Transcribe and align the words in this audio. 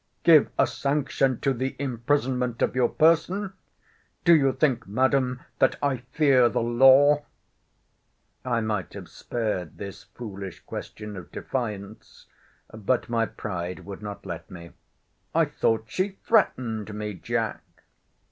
Give 0.23 0.49
a 0.57 0.65
sanction 0.65 1.39
to 1.41 1.53
the 1.53 1.75
imprisonment 1.77 2.63
of 2.63 2.75
your 2.75 2.89
person! 2.89 3.53
Do 4.25 4.33
you 4.35 4.51
think, 4.51 4.87
Madam, 4.87 5.41
that 5.59 5.75
I 5.79 5.97
fear 6.11 6.49
the 6.49 6.59
law? 6.63 7.27
I 8.43 8.61
might 8.61 8.93
have 8.95 9.07
spared 9.09 9.77
this 9.77 10.05
foolish 10.05 10.61
question 10.61 11.15
of 11.15 11.31
defiance: 11.31 12.25
but 12.73 13.09
my 13.09 13.27
pride 13.27 13.81
would 13.85 14.01
not 14.01 14.25
let 14.25 14.49
me. 14.49 14.71
I 15.35 15.45
thought 15.45 15.83
she 15.87 16.17
threatened 16.25 16.91
me, 16.95 17.13
Jack. 17.13 17.61